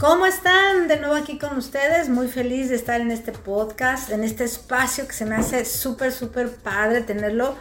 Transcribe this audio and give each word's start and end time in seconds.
¿Cómo 0.00 0.26
están? 0.26 0.86
De 0.86 1.00
nuevo 1.00 1.16
aquí 1.16 1.38
con 1.38 1.56
ustedes, 1.56 2.08
muy 2.08 2.28
feliz 2.28 2.68
de 2.68 2.76
estar 2.76 3.00
en 3.00 3.10
este 3.10 3.32
podcast, 3.32 4.10
en 4.10 4.22
este 4.22 4.44
espacio 4.44 5.08
que 5.08 5.12
se 5.12 5.24
me 5.24 5.34
hace 5.34 5.64
súper, 5.64 6.12
súper 6.12 6.54
padre 6.54 7.00
tenerlo, 7.00 7.56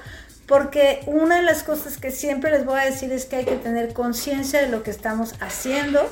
porque 0.46 1.02
una 1.08 1.38
de 1.38 1.42
las 1.42 1.64
cosas 1.64 1.98
que 1.98 2.12
siempre 2.12 2.52
les 2.52 2.64
voy 2.64 2.80
a 2.80 2.86
decir 2.86 3.12
es 3.12 3.26
que 3.26 3.38
hay 3.38 3.46
que 3.46 3.56
tener 3.56 3.92
conciencia 3.92 4.62
de 4.62 4.70
lo 4.70 4.84
que 4.84 4.92
estamos 4.92 5.34
haciendo 5.40 6.08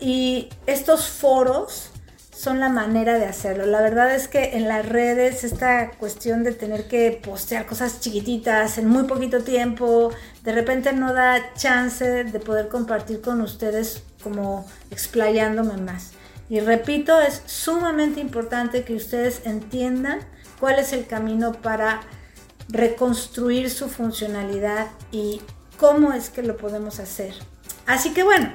y 0.00 0.48
estos 0.66 1.06
foros 1.06 1.90
son 2.32 2.58
la 2.58 2.68
manera 2.68 3.16
de 3.16 3.26
hacerlo. 3.26 3.64
La 3.66 3.80
verdad 3.82 4.12
es 4.12 4.26
que 4.26 4.56
en 4.56 4.66
las 4.66 4.88
redes 4.88 5.44
esta 5.44 5.92
cuestión 5.92 6.42
de 6.42 6.50
tener 6.50 6.88
que 6.88 7.20
postear 7.22 7.66
cosas 7.66 8.00
chiquititas 8.00 8.78
en 8.78 8.88
muy 8.88 9.04
poquito 9.04 9.44
tiempo, 9.44 10.10
de 10.42 10.50
repente 10.50 10.92
no 10.92 11.14
da 11.14 11.54
chance 11.54 12.24
de 12.24 12.40
poder 12.40 12.66
compartir 12.66 13.20
con 13.20 13.40
ustedes 13.42 14.02
como 14.22 14.66
explayándome 14.90 15.76
más. 15.76 16.12
Y 16.48 16.60
repito, 16.60 17.20
es 17.20 17.42
sumamente 17.46 18.20
importante 18.20 18.84
que 18.84 18.94
ustedes 18.94 19.42
entiendan 19.44 20.20
cuál 20.60 20.78
es 20.78 20.92
el 20.92 21.06
camino 21.06 21.52
para 21.52 22.02
reconstruir 22.68 23.70
su 23.70 23.88
funcionalidad 23.88 24.88
y 25.10 25.40
cómo 25.78 26.12
es 26.12 26.30
que 26.30 26.42
lo 26.42 26.56
podemos 26.56 27.00
hacer. 27.00 27.34
Así 27.86 28.12
que 28.12 28.22
bueno, 28.22 28.52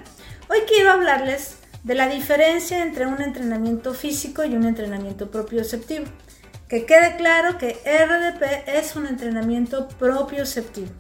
hoy 0.50 0.60
quiero 0.68 0.92
hablarles 0.92 1.58
de 1.84 1.96
la 1.96 2.08
diferencia 2.08 2.84
entre 2.84 3.08
un 3.08 3.22
entrenamiento 3.22 3.94
físico 3.94 4.44
y 4.44 4.56
un 4.56 4.66
entrenamiento 4.66 5.32
propioceptivo. 5.32 6.06
Que 6.68 6.86
quede 6.86 7.16
claro 7.16 7.58
que 7.58 7.80
RDP 7.86 8.68
es 8.68 8.96
un 8.96 9.08
entrenamiento 9.08 9.88
propioceptivo. 9.88 10.92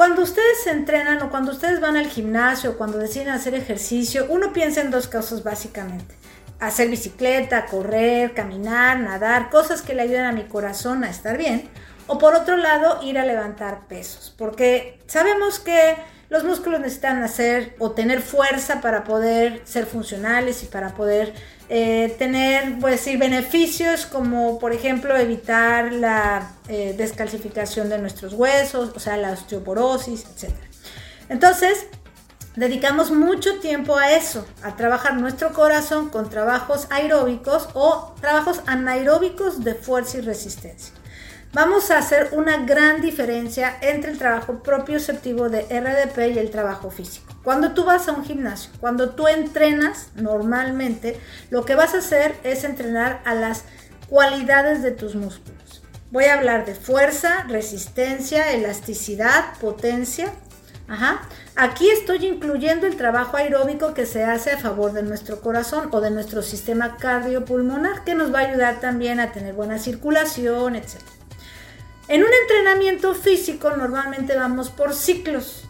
Cuando 0.00 0.22
ustedes 0.22 0.62
se 0.64 0.70
entrenan 0.70 1.20
o 1.20 1.28
cuando 1.28 1.52
ustedes 1.52 1.78
van 1.78 1.98
al 1.98 2.06
gimnasio 2.06 2.70
o 2.70 2.78
cuando 2.78 2.96
deciden 2.96 3.28
hacer 3.28 3.54
ejercicio, 3.54 4.24
uno 4.30 4.50
piensa 4.50 4.80
en 4.80 4.90
dos 4.90 5.08
cosas 5.08 5.42
básicamente. 5.42 6.14
Hacer 6.58 6.88
bicicleta, 6.88 7.66
correr, 7.66 8.32
caminar, 8.32 8.98
nadar, 8.98 9.50
cosas 9.50 9.82
que 9.82 9.92
le 9.92 10.00
ayudan 10.00 10.24
a 10.24 10.32
mi 10.32 10.44
corazón 10.44 11.04
a 11.04 11.10
estar 11.10 11.36
bien. 11.36 11.68
O 12.06 12.16
por 12.16 12.34
otro 12.34 12.56
lado, 12.56 13.02
ir 13.02 13.18
a 13.18 13.26
levantar 13.26 13.88
pesos. 13.88 14.34
Porque 14.38 14.98
sabemos 15.06 15.58
que 15.58 15.96
los 16.30 16.44
músculos 16.44 16.80
necesitan 16.80 17.22
hacer 17.22 17.76
o 17.78 17.90
tener 17.90 18.22
fuerza 18.22 18.80
para 18.80 19.04
poder 19.04 19.60
ser 19.64 19.84
funcionales 19.84 20.62
y 20.62 20.66
para 20.66 20.94
poder 20.94 21.34
eh, 21.72 22.16
tener, 22.18 22.80
pues 22.80 23.06
beneficios 23.16 24.04
como 24.04 24.58
por 24.58 24.72
ejemplo 24.72 25.16
evitar 25.16 25.92
la 25.92 26.50
eh, 26.68 26.94
descalcificación 26.98 27.88
de 27.88 27.98
nuestros 27.98 28.34
huesos, 28.34 28.90
o 28.94 28.98
sea, 28.98 29.16
la 29.16 29.30
osteoporosis, 29.30 30.24
etc. 30.24 30.52
Entonces, 31.28 31.86
dedicamos 32.56 33.12
mucho 33.12 33.60
tiempo 33.60 33.96
a 33.96 34.12
eso, 34.12 34.44
a 34.64 34.74
trabajar 34.74 35.14
nuestro 35.14 35.52
corazón 35.52 36.08
con 36.10 36.28
trabajos 36.28 36.88
aeróbicos 36.90 37.68
o 37.74 38.16
trabajos 38.20 38.62
anaeróbicos 38.66 39.62
de 39.62 39.76
fuerza 39.76 40.18
y 40.18 40.22
resistencia 40.22 40.99
vamos 41.52 41.90
a 41.90 41.98
hacer 41.98 42.28
una 42.32 42.58
gran 42.64 43.00
diferencia 43.00 43.76
entre 43.80 44.12
el 44.12 44.18
trabajo 44.18 44.62
propioceptivo 44.62 45.48
de 45.48 45.62
RDP 45.62 46.34
y 46.34 46.38
el 46.38 46.50
trabajo 46.50 46.90
físico. 46.90 47.34
Cuando 47.42 47.72
tú 47.72 47.84
vas 47.84 48.08
a 48.08 48.12
un 48.12 48.24
gimnasio, 48.24 48.70
cuando 48.80 49.10
tú 49.10 49.26
entrenas 49.26 50.08
normalmente, 50.14 51.18
lo 51.50 51.64
que 51.64 51.74
vas 51.74 51.94
a 51.94 51.98
hacer 51.98 52.36
es 52.44 52.64
entrenar 52.64 53.20
a 53.24 53.34
las 53.34 53.64
cualidades 54.08 54.82
de 54.82 54.90
tus 54.92 55.14
músculos. 55.14 55.82
Voy 56.10 56.24
a 56.24 56.34
hablar 56.34 56.66
de 56.66 56.74
fuerza, 56.74 57.44
resistencia, 57.48 58.52
elasticidad, 58.52 59.56
potencia. 59.60 60.32
Ajá. 60.88 61.22
Aquí 61.54 61.88
estoy 61.88 62.26
incluyendo 62.26 62.88
el 62.88 62.96
trabajo 62.96 63.36
aeróbico 63.36 63.94
que 63.94 64.06
se 64.06 64.24
hace 64.24 64.50
a 64.50 64.58
favor 64.58 64.92
de 64.92 65.04
nuestro 65.04 65.40
corazón 65.40 65.88
o 65.92 66.00
de 66.00 66.10
nuestro 66.10 66.42
sistema 66.42 66.96
cardiopulmonar, 66.96 68.02
que 68.02 68.16
nos 68.16 68.34
va 68.34 68.40
a 68.40 68.48
ayudar 68.48 68.80
también 68.80 69.20
a 69.20 69.30
tener 69.30 69.54
buena 69.54 69.78
circulación, 69.78 70.74
etc. 70.74 70.96
En 72.10 72.24
un 72.24 72.30
entrenamiento 72.42 73.14
físico 73.14 73.70
normalmente 73.70 74.34
vamos 74.34 74.68
por 74.68 74.94
ciclos 74.94 75.62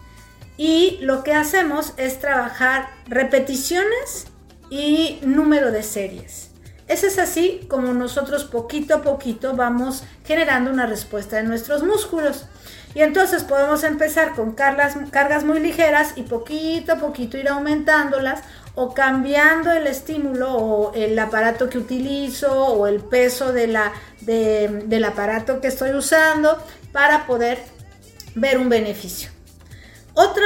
y 0.56 0.97
lo 1.03 1.23
que 1.23 1.34
hacemos 1.34 1.93
es 1.99 2.19
trabajar 2.19 2.89
repeticiones 3.06 4.27
y 4.71 5.19
número 5.21 5.71
de 5.71 5.83
series. 5.83 6.51
Ese 6.89 7.09
es 7.09 7.19
así 7.19 7.61
como 7.69 7.93
nosotros 7.93 8.45
poquito 8.45 8.95
a 8.95 9.03
poquito 9.03 9.55
vamos 9.55 10.03
generando 10.25 10.71
una 10.71 10.87
respuesta 10.87 11.37
de 11.37 11.43
nuestros 11.43 11.83
músculos. 11.83 12.47
Y 12.95 13.03
entonces 13.03 13.45
podemos 13.45 13.84
empezar 13.84 14.34
con 14.34 14.53
cargas, 14.53 14.97
cargas 15.11 15.45
muy 15.45 15.61
ligeras 15.61 16.15
y 16.17 16.22
poquito 16.22 16.95
a 16.95 16.97
poquito 16.97 17.37
ir 17.37 17.51
aumentándolas 17.51 18.41
o 18.80 18.94
cambiando 18.94 19.70
el 19.72 19.86
estímulo 19.86 20.54
o 20.54 20.94
el 20.94 21.18
aparato 21.18 21.68
que 21.68 21.76
utilizo 21.76 22.50
o 22.50 22.86
el 22.86 23.00
peso 23.00 23.52
de 23.52 23.66
la, 23.66 23.92
del 24.22 25.04
aparato 25.04 25.60
que 25.60 25.68
estoy 25.68 25.91
usando 25.91 26.56
para 26.91 27.26
poder 27.26 27.58
ver 28.34 28.56
un 28.56 28.70
beneficio. 28.70 29.28
Otra 30.14 30.44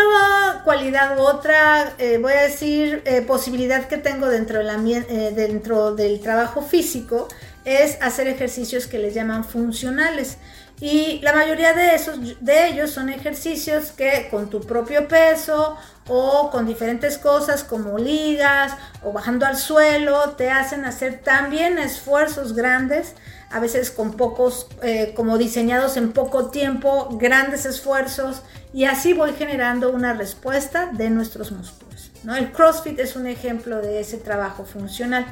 cualidad, 0.64 1.16
otra, 1.20 1.94
eh, 1.98 2.18
voy 2.20 2.32
a 2.32 2.42
decir, 2.42 3.02
eh, 3.04 3.22
posibilidad 3.22 3.86
que 3.86 3.98
tengo 3.98 4.26
dentro 4.26 4.58
del, 4.58 4.68
eh, 4.68 5.32
dentro 5.34 5.94
del 5.94 6.18
trabajo 6.18 6.60
físico 6.60 7.28
es 7.64 7.98
hacer 8.02 8.26
ejercicios 8.26 8.88
que 8.88 8.98
les 8.98 9.14
llaman 9.14 9.44
funcionales. 9.44 10.38
Y 10.80 11.20
la 11.22 11.32
mayoría 11.32 11.72
de, 11.72 11.94
esos, 11.94 12.18
de 12.40 12.66
ellos 12.66 12.90
son 12.90 13.08
ejercicios 13.10 13.92
que 13.92 14.26
con 14.28 14.50
tu 14.50 14.60
propio 14.60 15.06
peso 15.06 15.76
o 16.08 16.50
con 16.50 16.66
diferentes 16.66 17.18
cosas 17.18 17.64
como 17.64 17.98
ligas 17.98 18.72
o 19.02 19.12
bajando 19.12 19.46
al 19.46 19.56
suelo 19.56 20.30
te 20.30 20.50
hacen 20.50 20.84
hacer 20.84 21.20
también 21.22 21.78
esfuerzos 21.78 22.54
grandes, 22.54 23.14
a 23.50 23.60
veces 23.60 23.90
con 23.90 24.12
pocos, 24.12 24.66
eh, 24.82 25.12
como 25.16 25.38
diseñados 25.38 25.96
en 25.96 26.12
poco 26.12 26.50
tiempo, 26.50 27.08
grandes 27.12 27.64
esfuerzos 27.66 28.42
y 28.72 28.84
así 28.84 29.12
voy 29.12 29.32
generando 29.32 29.90
una 29.90 30.12
respuesta 30.12 30.90
de 30.92 31.10
nuestros 31.10 31.52
músculos. 31.52 32.10
¿no? 32.24 32.34
El 32.34 32.52
CrossFit 32.52 32.98
es 32.98 33.16
un 33.16 33.26
ejemplo 33.26 33.80
de 33.80 34.00
ese 34.00 34.18
trabajo 34.18 34.64
funcional. 34.64 35.24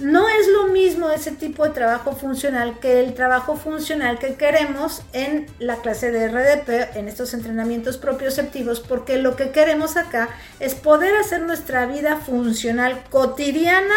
No 0.00 0.28
es 0.30 0.48
lo 0.48 0.68
mismo 0.68 1.10
ese 1.10 1.30
tipo 1.30 1.62
de 1.64 1.70
trabajo 1.70 2.12
funcional 2.12 2.78
que 2.80 3.00
el 3.00 3.12
trabajo 3.12 3.56
funcional 3.56 4.18
que 4.18 4.34
queremos 4.34 5.02
en 5.12 5.46
la 5.58 5.76
clase 5.76 6.10
de 6.10 6.28
RDP, 6.28 6.96
en 6.96 7.06
estos 7.06 7.34
entrenamientos 7.34 7.98
propioceptivos, 7.98 8.80
porque 8.80 9.18
lo 9.18 9.36
que 9.36 9.50
queremos 9.50 9.98
acá 9.98 10.30
es 10.58 10.74
poder 10.74 11.14
hacer 11.16 11.42
nuestra 11.42 11.84
vida 11.84 12.16
funcional 12.16 13.02
cotidiana 13.10 13.94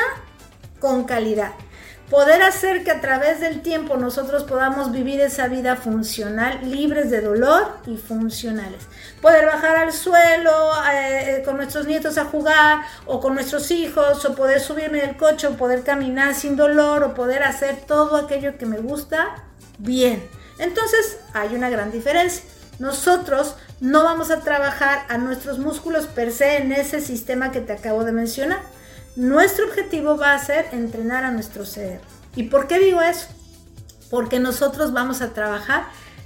con 0.80 1.06
calidad 1.06 1.54
poder 2.14 2.44
hacer 2.44 2.84
que 2.84 2.92
a 2.92 3.02
través 3.02 3.40
del 3.40 3.64
tiempo 3.64 3.98
nosotros 3.98 4.44
podamos 4.44 4.92
vivir 4.92 5.20
esa 5.20 5.48
vida 5.48 5.76
funcional, 5.76 6.60
libres 6.62 7.10
de 7.10 7.22
dolor 7.22 7.80
y 7.88 7.98
funcionales. 7.98 8.84
Poder 9.20 9.48
bajar 9.48 9.78
al 9.78 9.92
suelo 9.92 10.52
eh, 10.94 11.42
con 11.44 11.58
nuestros 11.58 11.88
nietos 11.88 12.20
a 12.20 12.26
jugar 12.26 12.82
o 13.08 13.20
con 13.20 13.34
nuestros 13.34 13.72
hijos 13.72 14.24
o 14.26 14.36
poder 14.36 14.60
subirme 14.60 15.02
del 15.02 15.18
coche 15.18 15.48
o 15.48 15.58
poder 15.58 15.82
caminar 15.82 16.36
sin 16.36 16.56
dolor 16.56 17.02
o 17.02 17.16
poder 17.16 17.42
hacer 17.42 17.78
todo 17.88 18.16
aquello 18.18 18.60
que 18.60 18.68
me 18.68 18.78
gusta 18.78 19.44
bien. 19.80 20.24
Entonces 20.60 21.18
hay 21.34 21.56
una 21.56 21.72
gran 21.72 21.92
diferencia. 21.92 22.44
Nosotros 22.78 23.56
no 23.80 24.04
vamos 24.04 24.30
a 24.30 24.42
trabajar 24.42 25.04
a 25.10 25.18
nuestros 25.18 25.58
músculos 25.58 26.06
per 26.06 26.32
se 26.32 26.58
en 26.58 26.74
ese 26.74 27.02
sistema 27.02 27.52
que 27.52 27.62
te 27.62 27.74
acabo 27.74 28.04
de 28.04 28.12
mencionar 28.12 28.60
nuestro 29.16 29.68
objetivo 29.68 30.18
va 30.18 30.34
a 30.34 30.40
ser 30.40 30.68
entrenar 30.72 31.24
a 31.24 31.32
nuestro 31.32 31.66
cerebro. 31.66 32.06
¿Y 32.36 32.44
por 32.44 32.68
qué 32.68 32.80
digo 32.80 33.02
eso? 33.02 33.28
Porque 34.10 34.40
nosotros 34.40 34.94
vamos 34.94 35.22
a 35.22 35.34
trabajar 35.34 35.86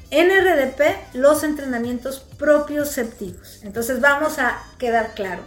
en 0.09 0.29
RDP 0.29 1.13
los 1.13 1.43
entrenamientos 1.43 2.19
propioceptivos. 2.37 3.59
Entonces 3.63 3.99
vamos 3.99 4.39
a 4.39 4.57
quedar 4.77 5.13
claros. 5.13 5.45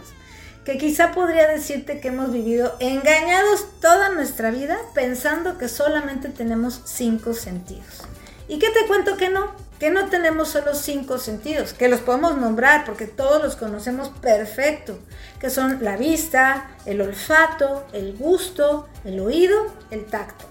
Que 0.65 0.77
quizá 0.77 1.11
podría 1.11 1.47
decirte 1.47 1.99
que 1.99 2.09
hemos 2.09 2.31
vivido 2.31 2.75
engañados 2.79 3.65
toda 3.79 4.09
nuestra 4.09 4.51
vida 4.51 4.77
pensando 4.93 5.57
que 5.57 5.67
solamente 5.67 6.29
tenemos 6.29 6.81
cinco 6.85 7.33
sentidos. 7.33 8.03
¿Y 8.51 8.59
qué 8.59 8.69
te 8.69 8.85
cuento 8.85 9.15
que 9.15 9.29
no? 9.29 9.49
que 9.79 9.89
no 9.89 10.09
tenemos 10.09 10.49
solo 10.49 10.75
cinco 10.75 11.17
sentidos, 11.17 11.73
que 11.73 11.87
los 11.87 12.01
podemos 12.01 12.37
nombrar 12.37 12.85
porque 12.85 13.07
todos 13.07 13.41
los 13.41 13.55
conocemos 13.55 14.09
perfecto, 14.09 14.99
que 15.39 15.49
son 15.49 15.79
la 15.81 15.95
vista, 15.95 16.69
el 16.85 17.01
olfato, 17.01 17.85
el 17.93 18.15
gusto, 18.15 18.89
el 19.05 19.21
oído, 19.21 19.73
el 19.89 20.05
tacto. 20.05 20.45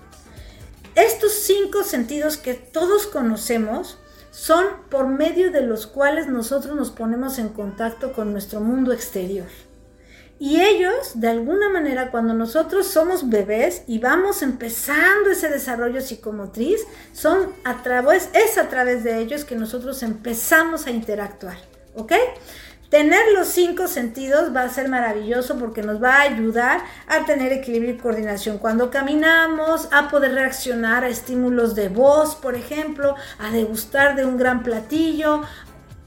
Estos 0.96 1.32
cinco 1.32 1.84
sentidos 1.84 2.38
que 2.38 2.54
todos 2.54 3.06
conocemos 3.06 3.98
son 4.32 4.64
por 4.88 5.06
medio 5.06 5.52
de 5.52 5.60
los 5.60 5.86
cuales 5.86 6.26
nosotros 6.26 6.74
nos 6.74 6.90
ponemos 6.90 7.38
en 7.38 7.50
contacto 7.50 8.14
con 8.14 8.32
nuestro 8.32 8.60
mundo 8.60 8.92
exterior. 8.92 9.46
Y 10.40 10.58
ellos, 10.62 11.20
de 11.20 11.28
alguna 11.28 11.68
manera, 11.68 12.10
cuando 12.10 12.32
nosotros 12.32 12.86
somos 12.86 13.28
bebés 13.28 13.82
y 13.86 13.98
vamos 13.98 14.40
empezando 14.40 15.28
ese 15.30 15.50
desarrollo 15.50 16.00
psicomotriz, 16.00 16.80
son 17.12 17.52
a 17.62 17.82
través, 17.82 18.30
es 18.32 18.56
a 18.56 18.70
través 18.70 19.04
de 19.04 19.18
ellos 19.18 19.44
que 19.44 19.54
nosotros 19.54 20.02
empezamos 20.02 20.86
a 20.86 20.92
interactuar. 20.92 21.58
¿Ok? 21.94 22.12
Tener 22.88 23.20
los 23.34 23.48
cinco 23.48 23.86
sentidos 23.86 24.56
va 24.56 24.62
a 24.62 24.70
ser 24.70 24.88
maravilloso 24.88 25.58
porque 25.58 25.82
nos 25.82 26.02
va 26.02 26.14
a 26.14 26.22
ayudar 26.22 26.80
a 27.06 27.26
tener 27.26 27.52
equilibrio 27.52 27.92
y 27.92 27.98
coordinación 27.98 28.56
cuando 28.56 28.90
caminamos, 28.90 29.88
a 29.92 30.08
poder 30.08 30.32
reaccionar 30.32 31.04
a 31.04 31.08
estímulos 31.08 31.74
de 31.74 31.90
voz, 31.90 32.34
por 32.34 32.54
ejemplo, 32.54 33.14
a 33.38 33.50
degustar 33.50 34.16
de 34.16 34.24
un 34.24 34.38
gran 34.38 34.62
platillo, 34.62 35.42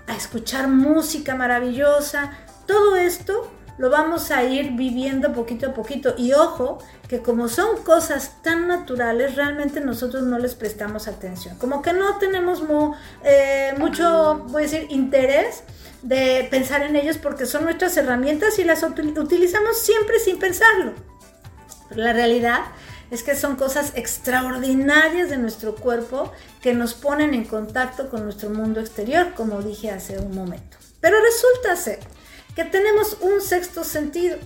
a 0.07 0.15
escuchar 0.15 0.69
música 0.69 1.35
maravillosa. 1.35 2.31
Todo 2.65 2.95
esto 2.95 3.51
lo 3.77 3.89
vamos 3.89 4.31
a 4.31 4.43
ir 4.43 4.71
viviendo 4.71 5.33
poquito 5.33 5.67
a 5.67 5.73
poquito. 5.73 6.13
Y 6.17 6.33
ojo, 6.33 6.79
que 7.07 7.21
como 7.21 7.47
son 7.47 7.83
cosas 7.83 8.41
tan 8.41 8.67
naturales, 8.67 9.35
realmente 9.35 9.81
nosotros 9.81 10.23
no 10.23 10.37
les 10.37 10.55
prestamos 10.55 11.07
atención. 11.07 11.57
Como 11.57 11.81
que 11.81 11.93
no 11.93 12.17
tenemos 12.17 12.63
eh, 13.23 13.73
mucho, 13.77 14.45
voy 14.49 14.63
a 14.63 14.65
decir, 14.65 14.87
interés 14.89 15.63
de 16.01 16.47
pensar 16.51 16.83
en 16.83 16.95
ellos 16.95 17.17
porque 17.17 17.45
son 17.45 17.63
nuestras 17.63 17.95
herramientas 17.97 18.59
y 18.59 18.63
las 18.63 18.83
utilizamos 18.83 19.77
siempre 19.79 20.19
sin 20.19 20.37
pensarlo. 20.37 20.93
Pero 21.89 22.03
la 22.03 22.13
realidad 22.13 22.61
es 23.09 23.23
que 23.23 23.35
son 23.35 23.55
cosas 23.55 23.93
extraordinarias 23.95 25.29
de 25.29 25.37
nuestro 25.37 25.75
cuerpo 25.75 26.31
que 26.61 26.73
nos 26.73 26.93
ponen 26.93 27.33
en 27.33 27.45
contacto 27.45 28.09
con 28.09 28.23
nuestro 28.23 28.49
mundo 28.49 28.79
exterior, 28.79 29.33
como 29.35 29.61
dije 29.61 29.91
hace 29.91 30.17
un 30.17 30.35
momento. 30.35 30.77
Pero 30.99 31.17
resulta 31.21 31.75
ser 31.75 31.99
que 32.55 32.63
tenemos 32.65 33.17
un 33.21 33.41
sexto 33.41 33.83
sentido. 33.83 34.38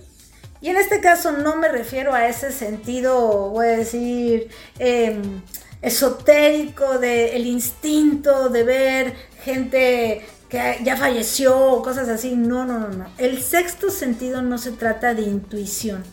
Y 0.61 0.69
en 0.69 0.77
este 0.77 1.01
caso 1.01 1.31
no 1.31 1.55
me 1.57 1.67
refiero 1.67 2.13
a 2.13 2.27
ese 2.27 2.51
sentido, 2.51 3.49
voy 3.49 3.67
a 3.67 3.77
decir, 3.77 4.49
em, 4.79 5.41
esotérico 5.81 6.97
del 6.97 7.45
instinto 7.45 8.49
de 8.49 8.63
ver 8.63 9.13
gente 9.43 10.25
que 10.49 10.79
ya 10.83 10.97
falleció 10.97 11.57
o 11.57 11.83
cosas 11.83 12.09
así. 12.09 12.35
No, 12.35 12.65
no, 12.65 12.79
no, 12.79 12.89
no. 12.89 13.05
El 13.17 13.41
sexto 13.41 13.89
sentido 13.89 14.41
no 14.41 14.57
se 14.57 14.71
trata 14.71 15.13
de 15.13 15.23
intuición. 15.23 16.03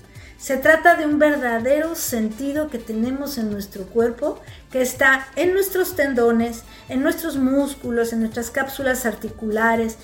Se 0.44 0.58
trata 0.58 0.96
de 0.96 1.06
un 1.06 1.18
verdadero 1.18 1.94
sentido 1.94 2.68
que 2.68 2.78
tenemos 2.78 3.38
en 3.38 3.50
nuestro 3.50 3.86
cuerpo, 3.86 4.38
que 4.70 4.82
está 4.82 5.26
en 5.36 5.54
nuestros 5.54 5.96
tendones, 5.96 6.64
en 6.90 7.02
nuestros 7.02 7.38
músculos, 7.38 8.12
en 8.12 8.20
nuestras 8.20 8.50
cápsulas 8.50 9.06
articulares, 9.06 9.96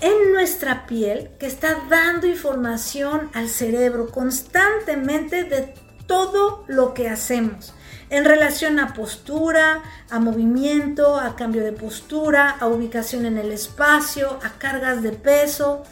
en 0.00 0.32
nuestra 0.32 0.86
piel 0.86 1.30
que 1.38 1.46
está 1.46 1.84
dando 1.88 2.26
información 2.26 3.30
al 3.34 3.48
cerebro 3.48 4.10
constantemente 4.10 5.44
de 5.44 5.74
todo 6.06 6.64
lo 6.68 6.94
que 6.94 7.08
hacemos 7.08 7.74
en 8.10 8.24
relación 8.24 8.78
a 8.78 8.94
postura, 8.94 9.82
a 10.10 10.18
movimiento, 10.20 11.16
a 11.16 11.34
cambio 11.34 11.64
de 11.64 11.72
postura, 11.72 12.50
a 12.50 12.68
ubicación 12.68 13.26
en 13.26 13.38
el 13.38 13.52
espacio, 13.52 14.38
a 14.42 14.58
cargas 14.58 15.02
de 15.02 15.12
peso. 15.12 15.82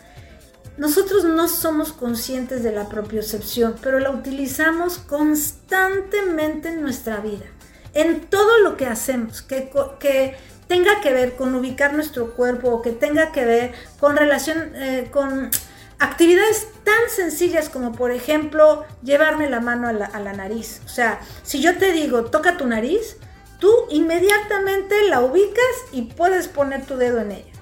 Nosotros 0.76 1.24
no 1.24 1.48
somos 1.48 1.92
conscientes 1.92 2.62
de 2.62 2.72
la 2.72 2.88
propiocepción, 2.88 3.76
pero 3.82 3.98
la 3.98 4.10
utilizamos 4.10 4.98
constantemente 4.98 6.68
en 6.68 6.82
nuestra 6.82 7.18
vida, 7.18 7.46
en 7.94 8.20
todo 8.22 8.58
lo 8.60 8.76
que 8.76 8.86
hacemos, 8.86 9.42
que, 9.42 9.70
que 9.98 10.36
tenga 10.69 11.00
que 11.00 11.12
ver 11.12 11.37
con 11.37 11.55
ubicar 11.55 11.94
nuestro 11.94 12.34
cuerpo 12.34 12.70
o 12.70 12.82
que 12.82 12.93
tenga 12.93 13.32
que 13.32 13.44
ver 13.44 13.72
con 14.00 14.16
relación 14.16 14.72
eh, 14.75 15.08
con 15.11 15.50
actividades 15.99 16.69
tan 16.84 17.08
sencillas 17.08 17.69
como 17.69 17.93
por 17.93 18.11
ejemplo 18.11 18.84
llevarme 19.02 19.49
la 19.49 19.61
mano 19.61 19.88
a 19.88 19.93
la, 19.93 20.32
nariz. 20.32 20.81
O 20.84 20.88
sea, 20.88 21.20
si 21.43 21.61
yo 21.61 21.78
te 21.78 21.93
digo 21.93 22.25
toca 22.26 22.56
tu 22.56 22.66
nariz, 22.66 23.16
tú 23.58 23.72
inmediatamente 23.90 25.08
la 25.08 25.20
ubicas 25.20 25.64
y 25.93 26.02
puedes 26.02 26.49
poner 26.49 26.84
tu 26.84 26.96
dedo 26.96 27.20
en 27.20 27.32
ella. 27.32 27.52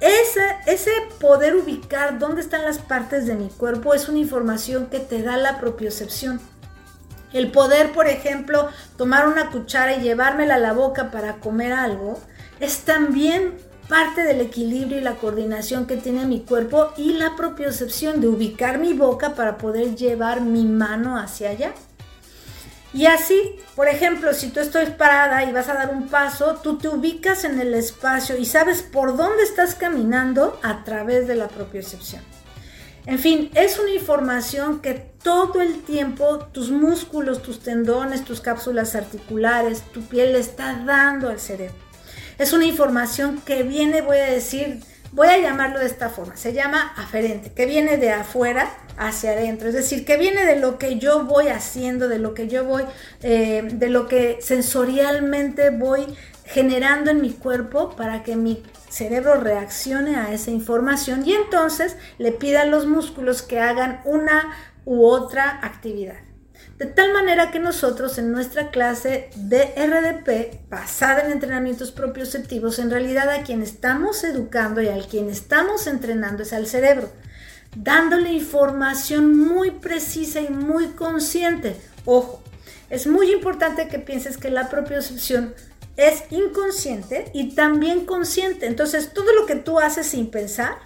Ese, 0.00 0.56
ese 0.66 0.90
poder 1.20 1.54
ubicar 1.54 2.18
dónde 2.18 2.40
están 2.40 2.64
las 2.64 2.78
partes 2.78 3.26
de 3.26 3.36
mi 3.36 3.48
cuerpo 3.48 3.94
es 3.94 4.08
una 4.08 4.18
información 4.18 4.86
que 4.86 4.98
te 4.98 5.22
da 5.22 5.36
la 5.36 5.60
propiocepción. 5.60 6.40
El 7.32 7.50
poder, 7.50 7.92
por 7.92 8.08
ejemplo, 8.08 8.68
tomar 8.96 9.26
una 9.26 9.50
cuchara 9.50 9.94
y 9.94 10.02
llevármela 10.02 10.56
a 10.56 10.58
la 10.58 10.72
boca 10.72 11.10
para 11.10 11.36
comer 11.36 11.72
algo, 11.72 12.20
es 12.62 12.82
también 12.82 13.54
parte 13.88 14.22
del 14.22 14.40
equilibrio 14.40 14.98
y 14.98 15.02
la 15.02 15.16
coordinación 15.16 15.86
que 15.86 15.96
tiene 15.96 16.24
mi 16.26 16.40
cuerpo 16.40 16.92
y 16.96 17.14
la 17.14 17.34
propiocepción 17.34 18.20
de 18.20 18.28
ubicar 18.28 18.78
mi 18.78 18.92
boca 18.92 19.34
para 19.34 19.58
poder 19.58 19.96
llevar 19.96 20.40
mi 20.40 20.64
mano 20.64 21.18
hacia 21.18 21.50
allá. 21.50 21.74
Y 22.94 23.06
así, 23.06 23.56
por 23.74 23.88
ejemplo, 23.88 24.32
si 24.32 24.50
tú 24.50 24.60
estás 24.60 24.90
parada 24.90 25.42
y 25.44 25.52
vas 25.52 25.68
a 25.68 25.74
dar 25.74 25.92
un 25.92 26.06
paso, 26.08 26.60
tú 26.62 26.78
te 26.78 26.88
ubicas 26.88 27.42
en 27.44 27.58
el 27.58 27.74
espacio 27.74 28.36
y 28.36 28.44
sabes 28.44 28.82
por 28.82 29.16
dónde 29.16 29.42
estás 29.42 29.74
caminando 29.74 30.60
a 30.62 30.84
través 30.84 31.26
de 31.26 31.34
la 31.34 31.48
propiocepción. 31.48 32.22
En 33.06 33.18
fin, 33.18 33.50
es 33.54 33.80
una 33.80 33.90
información 33.90 34.80
que 34.80 34.94
todo 34.94 35.60
el 35.60 35.82
tiempo 35.82 36.38
tus 36.52 36.70
músculos, 36.70 37.42
tus 37.42 37.58
tendones, 37.58 38.24
tus 38.24 38.40
cápsulas 38.40 38.94
articulares, 38.94 39.82
tu 39.92 40.02
piel 40.02 40.34
le 40.34 40.38
está 40.38 40.80
dando 40.86 41.28
al 41.28 41.40
cerebro. 41.40 41.91
Es 42.38 42.52
una 42.52 42.64
información 42.64 43.40
que 43.44 43.62
viene, 43.62 44.00
voy 44.00 44.18
a 44.18 44.26
decir, 44.26 44.80
voy 45.12 45.28
a 45.28 45.38
llamarlo 45.38 45.78
de 45.78 45.86
esta 45.86 46.08
forma, 46.08 46.36
se 46.36 46.52
llama 46.52 46.92
aferente, 46.96 47.52
que 47.52 47.66
viene 47.66 47.98
de 47.98 48.10
afuera 48.10 48.70
hacia 48.96 49.32
adentro, 49.32 49.68
es 49.68 49.74
decir, 49.74 50.04
que 50.04 50.16
viene 50.16 50.44
de 50.46 50.56
lo 50.56 50.78
que 50.78 50.98
yo 50.98 51.24
voy 51.24 51.48
haciendo, 51.48 52.08
de 52.08 52.18
lo 52.18 52.34
que 52.34 52.48
yo 52.48 52.64
voy, 52.64 52.84
eh, 53.22 53.62
de 53.72 53.88
lo 53.88 54.08
que 54.08 54.38
sensorialmente 54.40 55.70
voy 55.70 56.06
generando 56.44 57.10
en 57.10 57.20
mi 57.20 57.30
cuerpo 57.30 57.94
para 57.96 58.22
que 58.22 58.36
mi 58.36 58.62
cerebro 58.88 59.34
reaccione 59.36 60.16
a 60.16 60.32
esa 60.32 60.50
información 60.50 61.26
y 61.26 61.34
entonces 61.34 61.96
le 62.18 62.32
pida 62.32 62.62
a 62.62 62.66
los 62.66 62.86
músculos 62.86 63.42
que 63.42 63.60
hagan 63.60 64.00
una 64.04 64.54
u 64.84 65.06
otra 65.06 65.60
actividad. 65.62 66.31
De 66.82 66.88
tal 66.88 67.12
manera 67.12 67.52
que 67.52 67.60
nosotros 67.60 68.18
en 68.18 68.32
nuestra 68.32 68.72
clase 68.72 69.30
de 69.36 69.66
RDP, 69.76 70.68
basada 70.68 71.20
en 71.20 71.30
entrenamientos 71.30 71.92
propioceptivos, 71.92 72.80
en 72.80 72.90
realidad 72.90 73.30
a 73.30 73.44
quien 73.44 73.62
estamos 73.62 74.24
educando 74.24 74.82
y 74.82 74.88
al 74.88 75.06
quien 75.06 75.30
estamos 75.30 75.86
entrenando 75.86 76.42
es 76.42 76.52
al 76.52 76.66
cerebro, 76.66 77.08
dándole 77.76 78.32
información 78.32 79.38
muy 79.38 79.70
precisa 79.70 80.40
y 80.40 80.48
muy 80.48 80.88
consciente. 80.88 81.76
Ojo, 82.04 82.42
es 82.90 83.06
muy 83.06 83.30
importante 83.30 83.86
que 83.86 84.00
pienses 84.00 84.36
que 84.36 84.50
la 84.50 84.68
propiocepción 84.68 85.54
es 85.96 86.24
inconsciente 86.30 87.30
y 87.32 87.54
también 87.54 88.06
consciente. 88.06 88.66
Entonces, 88.66 89.12
todo 89.12 89.32
lo 89.36 89.46
que 89.46 89.54
tú 89.54 89.78
haces 89.78 90.08
sin 90.08 90.32
pensar, 90.32 90.78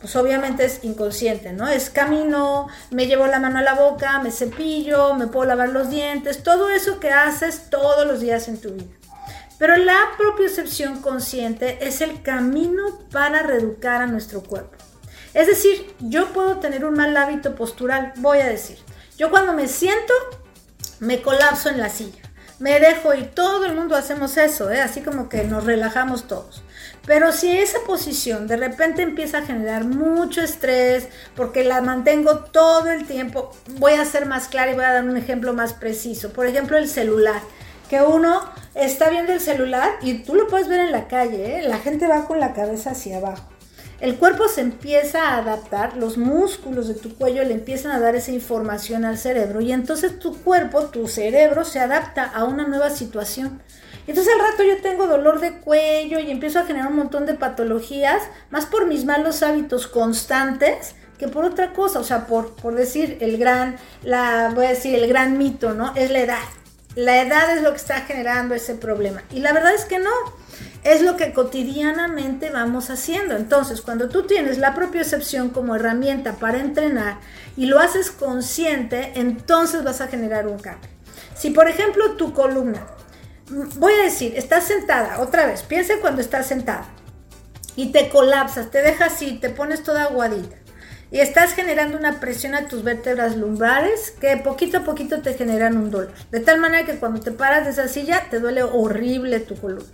pues 0.00 0.14
obviamente 0.16 0.64
es 0.64 0.84
inconsciente, 0.84 1.52
¿no? 1.52 1.68
Es 1.68 1.90
camino, 1.90 2.68
me 2.90 3.06
llevo 3.06 3.26
la 3.26 3.40
mano 3.40 3.58
a 3.58 3.62
la 3.62 3.74
boca, 3.74 4.20
me 4.20 4.30
cepillo, 4.30 5.14
me 5.14 5.26
puedo 5.26 5.46
lavar 5.46 5.70
los 5.70 5.90
dientes, 5.90 6.42
todo 6.42 6.70
eso 6.70 7.00
que 7.00 7.10
haces 7.10 7.68
todos 7.70 8.06
los 8.06 8.20
días 8.20 8.48
en 8.48 8.60
tu 8.60 8.70
vida. 8.70 8.94
Pero 9.58 9.76
la 9.76 9.98
propiocepción 10.16 11.02
consciente 11.02 11.78
es 11.86 12.00
el 12.00 12.22
camino 12.22 13.00
para 13.10 13.42
reeducar 13.42 14.02
a 14.02 14.06
nuestro 14.06 14.42
cuerpo. 14.42 14.76
Es 15.34 15.48
decir, 15.48 15.94
yo 15.98 16.32
puedo 16.32 16.58
tener 16.58 16.84
un 16.84 16.94
mal 16.94 17.16
hábito 17.16 17.56
postural, 17.56 18.12
voy 18.16 18.38
a 18.38 18.46
decir. 18.46 18.78
Yo 19.16 19.30
cuando 19.30 19.52
me 19.52 19.66
siento, 19.66 20.14
me 21.00 21.22
colapso 21.22 21.68
en 21.70 21.78
la 21.78 21.90
silla. 21.90 22.22
Me 22.60 22.78
dejo 22.80 23.14
y 23.14 23.24
todo 23.24 23.66
el 23.66 23.74
mundo 23.74 23.96
hacemos 23.96 24.36
eso, 24.36 24.70
¿eh? 24.70 24.80
así 24.80 25.00
como 25.00 25.28
que 25.28 25.44
nos 25.44 25.64
relajamos 25.64 26.26
todos. 26.28 26.62
Pero 27.08 27.32
si 27.32 27.56
esa 27.56 27.78
posición 27.86 28.46
de 28.46 28.58
repente 28.58 29.00
empieza 29.00 29.38
a 29.38 29.46
generar 29.46 29.86
mucho 29.86 30.42
estrés, 30.42 31.08
porque 31.34 31.64
la 31.64 31.80
mantengo 31.80 32.40
todo 32.40 32.90
el 32.90 33.06
tiempo, 33.06 33.50
voy 33.78 33.94
a 33.94 34.04
ser 34.04 34.26
más 34.26 34.46
clara 34.46 34.72
y 34.72 34.74
voy 34.74 34.84
a 34.84 34.92
dar 34.92 35.04
un 35.04 35.16
ejemplo 35.16 35.54
más 35.54 35.72
preciso. 35.72 36.34
Por 36.34 36.46
ejemplo, 36.46 36.76
el 36.76 36.86
celular. 36.86 37.40
Que 37.88 38.02
uno 38.02 38.42
está 38.74 39.08
viendo 39.08 39.32
el 39.32 39.40
celular 39.40 39.92
y 40.02 40.18
tú 40.18 40.34
lo 40.34 40.48
puedes 40.48 40.68
ver 40.68 40.80
en 40.80 40.92
la 40.92 41.08
calle, 41.08 41.60
¿eh? 41.60 41.62
la 41.62 41.78
gente 41.78 42.06
va 42.06 42.26
con 42.26 42.38
la 42.38 42.52
cabeza 42.52 42.90
hacia 42.90 43.16
abajo. 43.16 43.48
El 44.02 44.16
cuerpo 44.16 44.46
se 44.46 44.60
empieza 44.60 45.30
a 45.30 45.38
adaptar, 45.38 45.96
los 45.96 46.18
músculos 46.18 46.88
de 46.88 46.94
tu 46.94 47.16
cuello 47.16 47.42
le 47.42 47.54
empiezan 47.54 47.92
a 47.92 48.00
dar 48.00 48.16
esa 48.16 48.32
información 48.32 49.06
al 49.06 49.16
cerebro 49.16 49.62
y 49.62 49.72
entonces 49.72 50.18
tu 50.18 50.36
cuerpo, 50.36 50.84
tu 50.84 51.08
cerebro 51.08 51.64
se 51.64 51.80
adapta 51.80 52.24
a 52.24 52.44
una 52.44 52.68
nueva 52.68 52.90
situación. 52.90 53.62
Entonces 54.08 54.32
al 54.32 54.40
rato 54.40 54.62
yo 54.64 54.80
tengo 54.80 55.06
dolor 55.06 55.38
de 55.38 55.52
cuello 55.52 56.18
y 56.18 56.30
empiezo 56.30 56.58
a 56.58 56.64
generar 56.64 56.88
un 56.88 56.96
montón 56.96 57.26
de 57.26 57.34
patologías, 57.34 58.22
más 58.50 58.64
por 58.64 58.86
mis 58.86 59.04
malos 59.04 59.42
hábitos 59.42 59.86
constantes 59.86 60.94
que 61.18 61.28
por 61.28 61.44
otra 61.44 61.74
cosa, 61.74 61.98
o 61.98 62.04
sea, 62.04 62.26
por, 62.26 62.54
por 62.54 62.74
decir 62.74 63.18
el 63.20 63.36
gran, 63.36 63.76
la, 64.02 64.52
voy 64.54 64.66
a 64.66 64.70
decir 64.70 64.94
el 64.94 65.06
gran 65.08 65.36
mito, 65.36 65.74
¿no? 65.74 65.94
Es 65.94 66.10
la 66.10 66.20
edad. 66.20 66.44
La 66.94 67.20
edad 67.20 67.54
es 67.54 67.62
lo 67.62 67.70
que 67.72 67.76
está 67.76 68.00
generando 68.02 68.54
ese 68.54 68.74
problema. 68.76 69.22
Y 69.30 69.40
la 69.40 69.52
verdad 69.52 69.74
es 69.74 69.84
que 69.84 69.98
no, 69.98 70.10
es 70.84 71.02
lo 71.02 71.16
que 71.16 71.34
cotidianamente 71.34 72.50
vamos 72.50 72.88
haciendo. 72.88 73.36
Entonces, 73.36 73.82
cuando 73.82 74.08
tú 74.08 74.22
tienes 74.26 74.56
la 74.56 74.74
propia 74.74 75.02
excepción 75.02 75.50
como 75.50 75.76
herramienta 75.76 76.34
para 76.34 76.60
entrenar 76.60 77.18
y 77.56 77.66
lo 77.66 77.78
haces 77.78 78.10
consciente, 78.10 79.12
entonces 79.16 79.84
vas 79.84 80.00
a 80.00 80.08
generar 80.08 80.46
un 80.46 80.58
cambio. 80.58 80.88
Si 81.34 81.50
por 81.50 81.68
ejemplo 81.68 82.12
tu 82.12 82.32
columna 82.32 82.86
voy 83.50 83.92
a 83.94 84.04
decir, 84.04 84.34
estás 84.36 84.64
sentada, 84.64 85.20
otra 85.20 85.46
vez, 85.46 85.62
piense 85.62 86.00
cuando 86.00 86.20
estás 86.20 86.46
sentada. 86.46 86.86
y 87.76 87.92
te 87.92 88.08
colapsas, 88.08 88.70
te 88.70 88.82
dejas 88.82 89.12
así, 89.12 89.38
te 89.38 89.50
pones 89.50 89.84
toda 89.84 90.04
aguadita 90.04 90.56
y 91.10 91.20
estás 91.20 91.54
generando 91.54 91.96
una 91.96 92.20
presión 92.20 92.54
a 92.54 92.68
tus 92.68 92.82
vértebras 92.82 93.36
lumbares 93.36 94.10
que 94.10 94.36
poquito 94.36 94.78
a 94.78 94.84
poquito 94.84 95.22
te 95.22 95.34
generan 95.34 95.76
un 95.76 95.90
dolor. 95.90 96.12
De 96.30 96.40
tal 96.40 96.60
manera 96.60 96.84
que 96.84 96.98
cuando 96.98 97.20
te 97.20 97.30
paras 97.30 97.64
de 97.64 97.70
esa 97.70 97.88
silla 97.88 98.26
te 98.30 98.40
duele 98.40 98.62
horrible 98.62 99.40
tu 99.40 99.56
columna. 99.56 99.86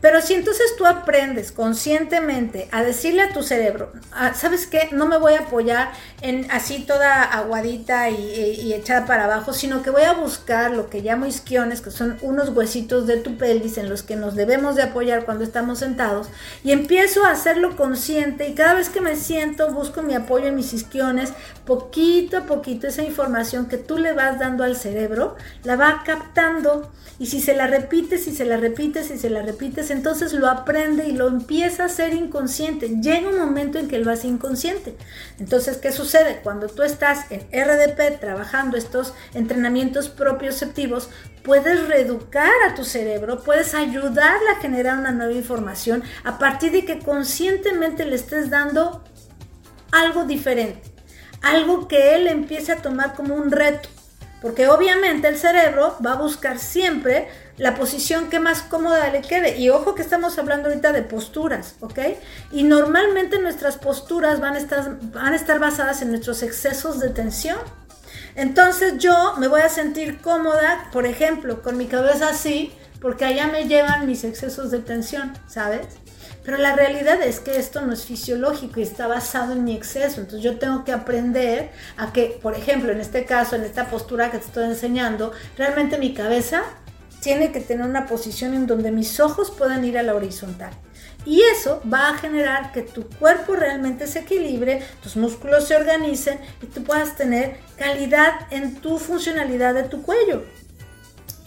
Pero 0.00 0.22
si 0.22 0.34
entonces 0.34 0.76
tú 0.78 0.86
aprendes 0.86 1.52
conscientemente 1.52 2.68
a 2.72 2.82
decirle 2.82 3.22
a 3.22 3.32
tu 3.32 3.42
cerebro, 3.42 3.92
ah, 4.12 4.32
¿sabes 4.34 4.66
qué? 4.66 4.88
No 4.92 5.06
me 5.06 5.18
voy 5.18 5.34
a 5.34 5.40
apoyar 5.40 5.92
en 6.22 6.50
así 6.50 6.84
toda 6.86 7.22
aguadita 7.22 8.08
y, 8.08 8.72
echada 8.72 9.04
para 9.04 9.24
abajo, 9.24 9.52
sino 9.52 9.82
que 9.82 9.90
voy 9.90 10.02
a 10.02 10.14
buscar 10.14 10.70
lo 10.70 10.88
que 10.88 11.02
llamo 11.02 11.26
isquiones, 11.26 11.80
que 11.80 11.90
son 11.90 12.18
unos 12.22 12.48
huesitos 12.50 13.06
de 13.06 13.18
tu 13.18 13.36
pelvis 13.36 13.78
en 13.78 13.90
los 13.90 14.02
que 14.02 14.16
nos 14.16 14.36
debemos 14.36 14.74
de 14.74 14.82
apoyar 14.82 15.24
cuando 15.24 15.44
estamos 15.44 15.80
sentados, 15.80 16.28
y 16.64 16.72
empiezo 16.72 17.24
a 17.24 17.32
hacerlo 17.32 17.76
consciente 17.76 18.48
y 18.48 18.54
cada 18.54 18.74
vez 18.74 18.88
que 18.88 19.00
me 19.00 19.16
siento 19.16 19.70
busco 19.72 20.02
mi 20.02 20.14
apoyo 20.14 20.46
en 20.46 20.56
mis 20.56 20.72
isquiones, 20.72 21.32
poquito 21.66 22.38
a 22.38 22.46
poquito 22.46 22.86
esa 22.86 23.02
información 23.02 23.66
que 23.66 23.76
tú 23.76 23.98
le 23.98 24.12
vas 24.12 24.38
dando 24.38 24.64
al 24.64 24.76
cerebro, 24.76 25.36
la 25.64 25.76
va 25.76 26.02
captando 26.04 26.90
y 27.18 27.26
si 27.26 27.40
se 27.40 27.54
la 27.54 27.66
repites, 27.66 28.24
si 28.24 28.34
se 28.34 28.46
la 28.46 28.56
repites, 28.56 29.08
si 29.08 29.18
se 29.18 29.28
la 29.28 29.42
repites, 29.42 29.89
entonces 29.92 30.32
lo 30.32 30.48
aprende 30.48 31.06
y 31.06 31.12
lo 31.12 31.28
empieza 31.28 31.84
a 31.84 31.88
ser 31.88 32.14
inconsciente. 32.14 32.88
Llega 33.00 33.28
un 33.28 33.38
momento 33.38 33.78
en 33.78 33.88
que 33.88 33.98
lo 33.98 34.10
hace 34.10 34.28
inconsciente. 34.28 34.96
Entonces, 35.38 35.78
¿qué 35.78 35.92
sucede? 35.92 36.40
Cuando 36.42 36.68
tú 36.68 36.82
estás 36.82 37.26
en 37.30 37.40
RDP 37.52 38.20
trabajando 38.20 38.76
estos 38.76 39.14
entrenamientos 39.34 40.08
propioceptivos, 40.08 41.10
puedes 41.42 41.86
reeducar 41.88 42.52
a 42.68 42.74
tu 42.74 42.84
cerebro, 42.84 43.42
puedes 43.42 43.74
ayudarle 43.74 44.50
a 44.50 44.60
generar 44.60 44.98
una 44.98 45.12
nueva 45.12 45.32
información 45.32 46.02
a 46.24 46.38
partir 46.38 46.72
de 46.72 46.84
que 46.84 46.98
conscientemente 46.98 48.04
le 48.04 48.16
estés 48.16 48.50
dando 48.50 49.04
algo 49.92 50.24
diferente, 50.24 50.82
algo 51.42 51.88
que 51.88 52.14
él 52.14 52.26
empiece 52.28 52.72
a 52.72 52.82
tomar 52.82 53.14
como 53.14 53.34
un 53.34 53.50
reto. 53.50 53.88
Porque 54.40 54.68
obviamente 54.68 55.28
el 55.28 55.36
cerebro 55.36 55.98
va 56.04 56.12
a 56.12 56.16
buscar 56.16 56.58
siempre 56.58 57.28
la 57.60 57.74
posición 57.74 58.30
que 58.30 58.40
más 58.40 58.62
cómoda 58.62 59.10
le 59.10 59.20
quede. 59.20 59.58
Y 59.58 59.68
ojo 59.68 59.94
que 59.94 60.00
estamos 60.00 60.38
hablando 60.38 60.70
ahorita 60.70 60.92
de 60.92 61.02
posturas, 61.02 61.74
¿ok? 61.80 61.98
Y 62.52 62.62
normalmente 62.62 63.38
nuestras 63.38 63.76
posturas 63.76 64.40
van 64.40 64.54
a 64.54 64.58
estar, 64.58 64.98
van 65.12 65.34
a 65.34 65.36
estar 65.36 65.58
basadas 65.58 66.00
en 66.00 66.08
nuestros 66.08 66.42
excesos 66.42 67.00
de 67.00 67.10
tensión. 67.10 67.58
Entonces 68.34 68.94
yo 68.96 69.34
me 69.36 69.46
voy 69.46 69.60
a 69.60 69.68
sentir 69.68 70.22
cómoda, 70.22 70.88
por 70.90 71.04
ejemplo, 71.04 71.60
con 71.60 71.76
mi 71.76 71.84
cabeza 71.84 72.30
así, 72.30 72.72
porque 72.98 73.26
allá 73.26 73.46
me 73.48 73.68
llevan 73.68 74.06
mis 74.06 74.24
excesos 74.24 74.70
de 74.70 74.78
tensión, 74.78 75.34
¿sabes? 75.46 75.86
Pero 76.44 76.56
la 76.56 76.74
realidad 76.74 77.20
es 77.22 77.40
que 77.40 77.58
esto 77.58 77.82
no 77.82 77.92
es 77.92 78.06
fisiológico 78.06 78.80
y 78.80 78.84
está 78.84 79.06
basado 79.06 79.52
en 79.52 79.64
mi 79.64 79.74
exceso. 79.74 80.20
Entonces 80.20 80.42
yo 80.42 80.58
tengo 80.58 80.84
que 80.84 80.92
aprender 80.92 81.70
a 81.98 82.12
que, 82.12 82.38
por 82.42 82.54
ejemplo, 82.54 82.90
en 82.90 83.00
este 83.00 83.26
caso, 83.26 83.56
en 83.56 83.64
esta 83.64 83.90
postura 83.90 84.30
que 84.30 84.38
te 84.38 84.46
estoy 84.46 84.64
enseñando, 84.64 85.32
realmente 85.58 85.98
mi 85.98 86.14
cabeza 86.14 86.62
tiene 87.20 87.52
que 87.52 87.60
tener 87.60 87.86
una 87.86 88.06
posición 88.06 88.54
en 88.54 88.66
donde 88.66 88.90
mis 88.90 89.20
ojos 89.20 89.50
puedan 89.50 89.84
ir 89.84 89.98
a 89.98 90.02
la 90.02 90.14
horizontal. 90.14 90.72
Y 91.26 91.42
eso 91.42 91.82
va 91.92 92.08
a 92.08 92.18
generar 92.18 92.72
que 92.72 92.82
tu 92.82 93.06
cuerpo 93.06 93.54
realmente 93.54 94.06
se 94.06 94.20
equilibre, 94.20 94.82
tus 95.02 95.16
músculos 95.16 95.68
se 95.68 95.76
organicen 95.76 96.38
y 96.62 96.66
tú 96.66 96.82
puedas 96.82 97.16
tener 97.16 97.58
calidad 97.76 98.46
en 98.50 98.76
tu 98.76 98.98
funcionalidad 98.98 99.74
de 99.74 99.82
tu 99.82 100.02
cuello. 100.02 100.44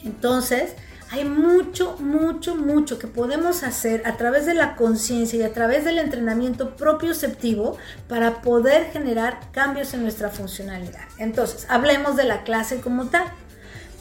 Entonces, 0.04 0.76
hay 1.14 1.26
mucho, 1.26 1.96
mucho, 2.00 2.56
mucho 2.56 2.98
que 2.98 3.06
podemos 3.06 3.62
hacer 3.62 4.02
a 4.06 4.18
través 4.18 4.48
de 4.48 4.56
la 4.56 4.76
conciencia 4.76 5.40
y 5.40 5.44
a 5.44 5.54
través 5.54 5.86
del 5.86 6.00
entrenamiento 6.00 6.76
propioceptivo 6.76 7.78
para 8.08 8.42
poder 8.42 8.92
generar 8.92 9.52
cambios 9.52 9.94
en 9.94 10.02
nuestra 10.02 10.32
funcionalidad. 10.32 11.04
Entonces, 11.20 11.68
hablemos 11.70 12.16
de 12.16 12.24
la 12.24 12.44
clase 12.44 12.82
como 12.82 13.10
tal. 13.10 13.26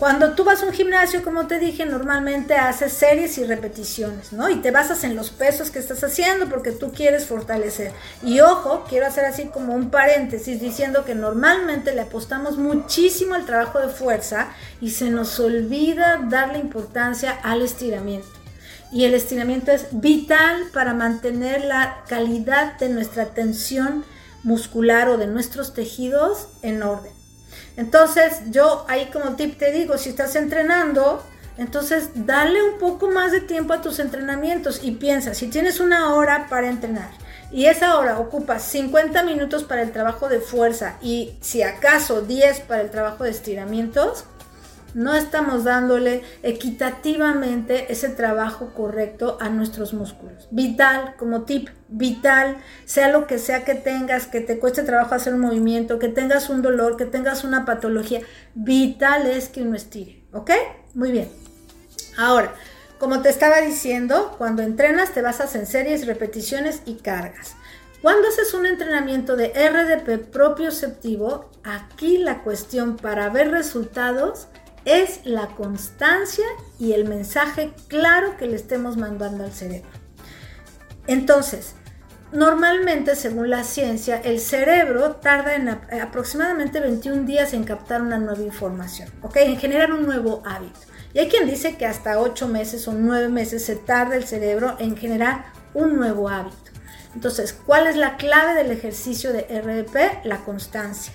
Cuando 0.02 0.32
tú 0.32 0.42
vas 0.42 0.60
a 0.60 0.66
un 0.66 0.72
gimnasio, 0.72 1.22
como 1.22 1.46
te 1.46 1.60
dije, 1.60 1.86
normalmente 1.86 2.56
haces 2.56 2.92
series 2.92 3.38
y 3.38 3.44
repeticiones, 3.44 4.32
¿no? 4.32 4.50
Y 4.50 4.56
te 4.56 4.72
basas 4.72 5.04
en 5.04 5.14
los 5.14 5.30
pesos 5.30 5.70
que 5.70 5.78
estás 5.78 6.02
haciendo 6.02 6.48
porque 6.48 6.72
tú 6.72 6.90
quieres 6.90 7.26
fortalecer. 7.26 7.92
Y 8.20 8.40
ojo, 8.40 8.84
quiero 8.88 9.06
hacer 9.06 9.26
así 9.26 9.44
como 9.44 9.76
un 9.76 9.90
paréntesis 9.90 10.60
diciendo 10.60 11.04
que 11.04 11.14
normalmente 11.14 11.94
le 11.94 12.00
apostamos 12.00 12.58
muchísimo 12.58 13.36
al 13.36 13.46
trabajo 13.46 13.78
de 13.78 13.90
fuerza 13.90 14.48
y 14.80 14.90
se 14.90 15.08
nos 15.08 15.38
olvida 15.38 16.20
darle 16.28 16.58
importancia 16.58 17.38
al 17.44 17.62
estiramiento. 17.62 18.26
Y 18.90 19.04
el 19.04 19.14
estiramiento 19.14 19.70
es 19.70 19.86
vital 19.92 20.64
para 20.72 20.94
mantener 20.94 21.64
la 21.64 22.02
calidad 22.08 22.76
de 22.80 22.88
nuestra 22.88 23.26
tensión 23.26 24.04
muscular 24.42 25.08
o 25.10 25.16
de 25.16 25.28
nuestros 25.28 25.74
tejidos 25.74 26.48
en 26.62 26.82
orden. 26.82 27.21
Entonces, 27.76 28.42
yo 28.50 28.84
ahí 28.88 29.06
como 29.12 29.36
tip 29.36 29.58
te 29.58 29.72
digo, 29.72 29.98
si 29.98 30.10
estás 30.10 30.36
entrenando, 30.36 31.22
entonces 31.58 32.10
dale 32.14 32.62
un 32.62 32.78
poco 32.78 33.10
más 33.10 33.32
de 33.32 33.40
tiempo 33.40 33.72
a 33.72 33.82
tus 33.82 33.98
entrenamientos 33.98 34.80
y 34.82 34.92
piensa, 34.92 35.34
si 35.34 35.48
tienes 35.48 35.80
una 35.80 36.14
hora 36.14 36.46
para 36.48 36.68
entrenar 36.68 37.10
y 37.52 37.66
esa 37.66 37.98
hora 37.98 38.18
ocupa 38.18 38.58
50 38.58 39.22
minutos 39.24 39.62
para 39.64 39.82
el 39.82 39.92
trabajo 39.92 40.28
de 40.28 40.40
fuerza 40.40 40.96
y 41.02 41.34
si 41.42 41.62
acaso 41.62 42.22
10 42.22 42.60
para 42.60 42.82
el 42.82 42.90
trabajo 42.90 43.24
de 43.24 43.30
estiramientos, 43.30 44.24
no 44.94 45.14
estamos 45.14 45.64
dándole 45.64 46.22
equitativamente 46.42 47.92
ese 47.92 48.08
trabajo 48.08 48.72
correcto 48.74 49.38
a 49.40 49.48
nuestros 49.48 49.94
músculos. 49.94 50.48
Vital, 50.50 51.14
como 51.16 51.42
tip, 51.42 51.68
vital, 51.88 52.58
sea 52.84 53.08
lo 53.08 53.26
que 53.26 53.38
sea 53.38 53.64
que 53.64 53.74
tengas, 53.74 54.26
que 54.26 54.40
te 54.40 54.58
cueste 54.58 54.82
trabajo 54.82 55.14
hacer 55.14 55.34
un 55.34 55.40
movimiento, 55.40 55.98
que 55.98 56.08
tengas 56.08 56.50
un 56.50 56.62
dolor, 56.62 56.96
que 56.96 57.06
tengas 57.06 57.44
una 57.44 57.64
patología, 57.64 58.20
vital 58.54 59.26
es 59.26 59.48
que 59.48 59.62
uno 59.62 59.76
estire, 59.76 60.24
¿ok? 60.32 60.50
Muy 60.94 61.12
bien. 61.12 61.28
Ahora, 62.16 62.52
como 62.98 63.20
te 63.20 63.30
estaba 63.30 63.60
diciendo, 63.60 64.34
cuando 64.38 64.62
entrenas 64.62 65.12
te 65.12 65.22
basas 65.22 65.54
en 65.56 65.66
series, 65.66 66.06
repeticiones 66.06 66.82
y 66.84 66.96
cargas. 66.96 67.56
Cuando 68.00 68.28
haces 68.28 68.52
un 68.54 68.66
entrenamiento 68.66 69.36
de 69.36 69.48
RDP 69.48 70.30
propioceptivo, 70.30 71.50
aquí 71.62 72.18
la 72.18 72.42
cuestión 72.42 72.96
para 72.96 73.28
ver 73.28 73.50
resultados 73.50 74.48
es 74.84 75.20
la 75.24 75.48
constancia 75.48 76.44
y 76.78 76.92
el 76.92 77.08
mensaje 77.08 77.72
claro 77.88 78.36
que 78.36 78.46
le 78.46 78.56
estemos 78.56 78.96
mandando 78.96 79.44
al 79.44 79.52
cerebro. 79.52 79.88
Entonces, 81.06 81.74
normalmente, 82.32 83.16
según 83.16 83.50
la 83.50 83.64
ciencia, 83.64 84.16
el 84.16 84.40
cerebro 84.40 85.16
tarda 85.16 85.54
en 85.54 85.68
aproximadamente 85.68 86.80
21 86.80 87.24
días 87.24 87.54
en 87.54 87.64
captar 87.64 88.02
una 88.02 88.18
nueva 88.18 88.42
información, 88.42 89.08
¿ok? 89.22 89.36
En 89.36 89.56
generar 89.58 89.92
un 89.92 90.06
nuevo 90.06 90.42
hábito. 90.44 90.80
Y 91.14 91.18
hay 91.18 91.28
quien 91.28 91.46
dice 91.46 91.76
que 91.76 91.86
hasta 91.86 92.18
8 92.18 92.48
meses 92.48 92.88
o 92.88 92.92
9 92.92 93.28
meses 93.28 93.64
se 93.64 93.76
tarda 93.76 94.16
el 94.16 94.24
cerebro 94.24 94.76
en 94.78 94.96
generar 94.96 95.52
un 95.74 95.96
nuevo 95.96 96.28
hábito. 96.28 96.56
Entonces, 97.14 97.52
¿cuál 97.52 97.86
es 97.86 97.96
la 97.96 98.16
clave 98.16 98.54
del 98.54 98.70
ejercicio 98.70 99.32
de 99.32 99.42
RDP? 99.42 100.24
La 100.24 100.38
constancia. 100.38 101.12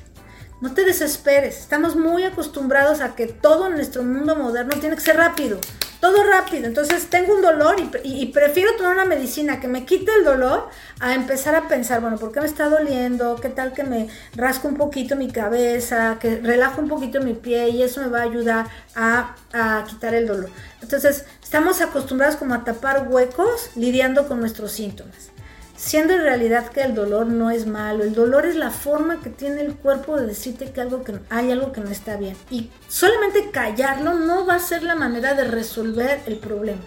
No 0.60 0.74
te 0.74 0.84
desesperes, 0.86 1.60
estamos 1.60 1.96
muy 1.96 2.24
acostumbrados 2.24 3.02
a 3.02 3.14
que 3.14 3.28
todo 3.28 3.68
en 3.68 3.74
nuestro 3.74 4.02
mundo 4.02 4.36
moderno 4.36 4.74
tiene 4.80 4.96
que 4.96 5.04
ser 5.04 5.16
rápido, 5.16 5.60
todo 6.00 6.24
rápido. 6.24 6.66
Entonces 6.66 7.12
tengo 7.12 7.36
un 7.36 7.44
dolor 7.44 7.76
y, 8.04 8.26
prefiero 8.34 8.76
tomar 8.76 8.96
una 8.96 9.06
medicina 9.06 9.60
que 9.60 9.68
me 9.68 9.86
quite 9.86 10.12
el 10.16 10.24
dolor 10.24 10.68
a 11.00 11.14
empezar 11.14 11.54
a 11.54 11.68
pensar, 11.68 12.02
bueno, 12.02 12.18
¿por 12.18 12.32
qué 12.32 12.42
me 12.42 12.48
está 12.48 12.70
doliendo? 12.70 13.36
¿Qué 13.36 13.50
tal 13.50 13.74
que 13.74 13.84
me 13.84 14.08
rasco 14.36 14.68
un 14.68 14.78
poquito 14.78 15.16
mi 15.16 15.30
cabeza? 15.30 16.18
Que 16.20 16.38
relajo 16.38 16.82
un 16.82 16.88
poquito 16.88 17.22
mi 17.22 17.36
pie 17.36 17.70
y 17.70 17.84
eso 17.84 18.02
me 18.02 18.08
va 18.08 18.22
a 18.22 18.24
ayudar 18.24 18.66
a, 18.96 19.36
a 19.54 19.84
quitar 19.88 20.16
el 20.16 20.26
dolor. 20.26 20.50
Entonces 20.82 21.26
estamos 21.44 21.82
acostumbrados 21.82 22.36
como 22.36 22.56
a 22.56 22.64
tapar 22.64 23.08
huecos 23.08 23.70
lidiando 23.76 24.28
con 24.28 24.40
nuestros 24.40 24.72
síntomas 24.72 25.37
siendo 25.78 26.14
en 26.14 26.24
realidad 26.24 26.68
que 26.72 26.82
el 26.82 26.96
dolor 26.96 27.28
no 27.28 27.52
es 27.52 27.68
malo, 27.68 28.04
el 28.04 28.14
dolor 28.14 28.46
es 28.46 28.56
la 28.56 28.72
forma 28.72 29.22
que 29.22 29.30
tiene 29.30 29.62
el 29.62 29.76
cuerpo 29.76 30.18
de 30.18 30.26
decirte 30.26 30.72
que, 30.72 30.82
algo 30.82 31.04
que 31.04 31.20
hay 31.30 31.52
algo 31.52 31.72
que 31.72 31.82
no 31.82 31.90
está 31.90 32.18
bien. 32.18 32.36
Y 32.50 32.72
solamente 32.90 33.52
callarlo 33.52 34.16
no 34.16 34.46
va 34.46 34.56
a 34.56 34.60
ser 34.60 34.84
la 34.84 34.96
manera 34.96 35.36
de 35.36 35.46
resolver 35.46 36.20
el 36.26 36.38
problema. 36.38 36.82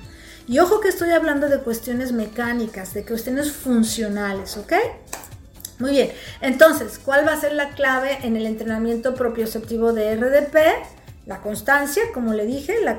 Y 0.48 0.58
ojo 0.58 0.80
que 0.80 0.88
estoy 0.88 1.10
hablando 1.10 1.48
de 1.48 1.60
cuestiones 1.60 2.10
mecánicas, 2.10 2.92
de 2.92 3.04
cuestiones 3.04 3.52
funcionales, 3.52 4.56
¿ok? 4.56 4.72
Muy 5.78 5.92
bien, 5.92 6.10
entonces, 6.42 6.98
¿cuál 6.98 7.26
va 7.26 7.32
a 7.32 7.40
ser 7.40 7.52
la 7.54 7.70
clave 7.70 8.18
en 8.22 8.36
el 8.36 8.44
entrenamiento 8.44 9.14
propioceptivo 9.14 9.92
de 9.92 10.16
RDP? 10.16 10.56
La 11.26 11.40
constancia, 11.42 12.02
como 12.14 12.32
le 12.32 12.46
dije, 12.46 12.76
la, 12.80 12.96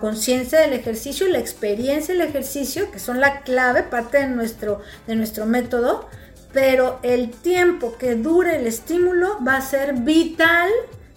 conciencia 0.00 0.60
del 0.60 0.72
ejercicio 0.72 1.28
la 1.28 1.38
experiencia 1.38 2.14
del 2.14 2.26
ejercicio, 2.26 2.90
que 2.90 2.98
son 2.98 3.20
la 3.20 3.42
clave, 3.42 3.82
parte 3.82 4.18
de 4.18 4.28
nuestro, 4.28 4.80
de 5.06 5.14
nuestro 5.14 5.46
método, 5.46 6.08
pero 6.52 6.98
el 7.02 7.30
tiempo 7.30 7.96
que 7.98 8.14
dure 8.14 8.56
el 8.56 8.66
estímulo 8.66 9.38
va 9.46 9.56
a 9.56 9.60
ser 9.60 9.94
vital 9.94 10.70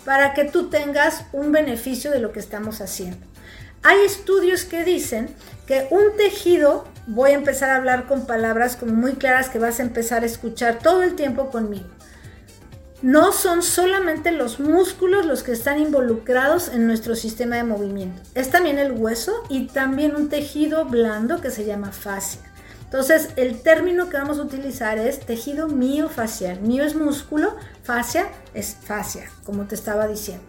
para 0.04 0.34
que 0.34 0.46
tú 0.46 0.70
tengas 0.70 1.26
un 1.34 1.52
beneficio 1.52 2.12
de 2.12 2.20
lo 2.20 2.32
que 2.32 2.40
estamos 2.40 2.82
haciendo. 2.82 3.26
Hay 3.82 4.00
estudios 4.06 4.66
que 4.66 4.84
dicen 4.84 5.30
que 5.66 5.88
un 5.92 6.18
tejido 6.18 6.86
voy 7.08 7.32
a 7.32 7.36
empezar 7.36 7.70
a 7.70 7.76
hablar 7.78 8.08
con 8.08 8.26
palabras 8.26 8.76
como 8.76 8.94
muy 8.94 9.14
claras 9.14 9.50
que 9.50 9.60
vas 9.60 9.80
a 9.80 9.84
empezar 9.84 10.24
a 10.24 10.26
escuchar 10.26 10.80
todo 10.80 11.04
el 11.04 11.16
tiempo 11.16 11.50
conmigo. 11.50 11.88
No 13.02 13.34
son 13.34 13.62
solamente 13.62 14.32
los 14.32 14.60
músculos 14.60 15.26
los 15.26 15.44
que 15.44 15.52
están 15.52 15.80
involucrados 15.80 16.70
en 16.70 16.88
nuestro 16.88 17.16
sistema 17.16 17.58
de 17.58 17.64
movimiento. 17.64 18.22
Es 18.34 18.50
también 18.50 18.80
el 18.80 18.94
hueso 18.94 19.44
y 19.50 19.68
también 19.68 20.16
un 20.16 20.30
tejido 20.30 20.86
blando 20.86 21.42
que 21.42 21.52
se 21.52 21.66
llama 21.66 21.92
fascia. 21.92 22.42
Entonces, 22.86 23.30
el 23.36 23.62
término 23.62 24.10
que 24.10 24.18
vamos 24.18 24.40
a 24.40 24.44
utilizar 24.44 24.98
es 24.98 25.20
tejido 25.20 25.68
miofacial. 25.68 26.62
Mio 26.62 26.86
es 26.86 26.96
músculo, 26.96 27.56
fascia 27.84 28.30
es 28.54 28.78
fascia, 28.82 29.30
como 29.44 29.66
te 29.66 29.76
estaba 29.76 30.08
diciendo. 30.08 30.46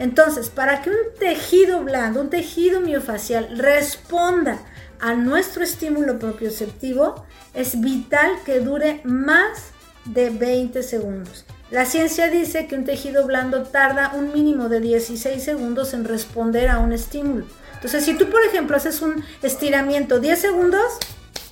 Entonces, 0.00 0.50
para 0.50 0.82
que 0.82 0.90
un 0.90 0.96
tejido 1.20 1.84
blando, 1.84 2.20
un 2.20 2.30
tejido 2.30 2.80
miofacial 2.80 3.56
responda 3.56 4.58
a 4.98 5.14
nuestro 5.14 5.62
estímulo 5.62 6.18
propioceptivo, 6.18 7.24
es 7.54 7.80
vital 7.80 8.32
que 8.44 8.58
dure 8.58 9.00
más 9.04 9.68
de 10.06 10.30
20 10.30 10.82
segundos. 10.82 11.44
La 11.70 11.86
ciencia 11.86 12.28
dice 12.28 12.66
que 12.66 12.76
un 12.76 12.84
tejido 12.84 13.26
blando 13.26 13.62
tarda 13.62 14.12
un 14.14 14.32
mínimo 14.32 14.68
de 14.68 14.80
16 14.80 15.42
segundos 15.42 15.94
en 15.94 16.04
responder 16.04 16.68
a 16.68 16.78
un 16.78 16.92
estímulo. 16.92 17.46
Entonces, 17.74 18.04
si 18.04 18.14
tú, 18.14 18.30
por 18.30 18.42
ejemplo, 18.42 18.76
haces 18.76 19.02
un 19.02 19.24
estiramiento 19.42 20.20
10 20.20 20.38
segundos, 20.38 20.84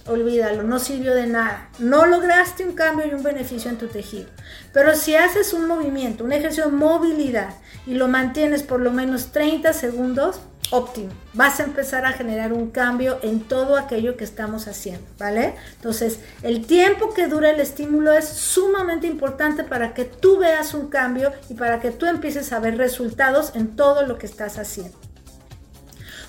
olvídalo, 0.06 0.62
no 0.62 0.78
sirvió 0.78 1.14
de 1.14 1.26
nada. 1.26 1.68
No 1.78 2.06
lograste 2.06 2.64
un 2.64 2.73
cambio 2.73 3.06
y 3.06 3.14
un 3.14 3.23
beneficio 3.23 3.71
en 3.71 3.78
tu 3.78 3.88
tejido. 3.88 4.28
Pero 4.73 4.94
si 4.94 5.14
haces 5.16 5.52
un 5.52 5.66
movimiento, 5.66 6.25
un 6.25 6.32
ejercicio 6.32 6.66
de 6.66 6.73
movilidad 6.73 7.54
y 7.87 7.94
lo 7.94 8.09
mantienes 8.09 8.62
por 8.62 8.80
lo 8.80 8.90
menos 8.90 9.32
30 9.32 9.73
segundos, 9.73 10.40
óptimo. 10.71 11.11
Vas 11.35 11.61
a 11.61 11.64
empezar 11.64 12.06
a 12.06 12.12
generar 12.12 12.52
un 12.52 12.71
cambio 12.71 13.18
en 13.23 13.40
todo 13.40 13.76
aquello 13.76 14.16
que 14.16 14.25
estamos 14.25 14.66
haciendo, 14.68 15.06
¿vale? 15.18 15.54
Entonces, 15.76 16.18
el 16.42 16.66
tiempo 16.66 17.12
que 17.14 17.28
dura 17.28 17.50
el 17.50 17.61
estímulo 17.61 18.12
es 18.12 18.26
sumamente 18.26 19.06
importante 19.06 19.64
para 19.64 19.94
que 19.94 20.04
tú 20.04 20.38
veas 20.38 20.75
un 20.75 20.88
cambio 20.88 21.32
y 21.49 21.54
para 21.54 21.80
que 21.80 21.90
tú 21.90 22.06
empieces 22.06 22.52
a 22.52 22.61
ver 22.61 22.78
resultados 22.78 23.52
en 23.54 23.76
todo 23.76 24.06
lo 24.06 24.18
que 24.18 24.26
estás 24.26 24.59
haciendo. 24.59 24.97